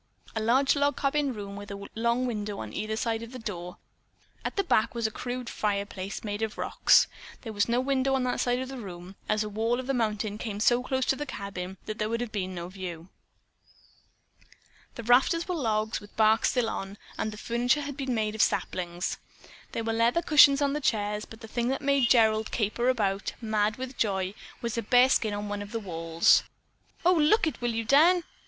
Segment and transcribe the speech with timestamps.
[0.35, 3.77] A large log cabin room with a long window on either side of the door.
[4.43, 7.05] At the back was a crude fireplace made of rocks.
[7.41, 9.93] There was no window on that side of the room, as a wall of the
[9.93, 13.09] mountain came so close to the cabin that there would have been no view.
[14.95, 18.33] The rafters were logs with the bark still on, and the furniture had been made
[18.33, 19.19] of saplings.
[19.73, 23.33] There were leather cushions in the chairs, but the thing that made Gerald caper about,
[23.39, 24.33] mad with joy,
[24.63, 26.41] was a bearskin on one of the walls.
[27.05, 28.23] "Oh, look it, will you, Dan?